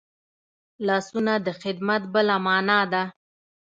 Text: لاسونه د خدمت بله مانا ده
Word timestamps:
لاسونه 0.87 1.33
د 1.45 1.47
خدمت 1.61 2.01
بله 2.13 2.35
مانا 2.45 2.81
ده 2.91 3.03